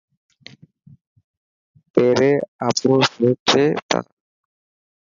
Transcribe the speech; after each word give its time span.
پيري 1.91 2.31
آپرو 2.67 2.97
سوچي 3.13 3.63
تا. 3.89 3.99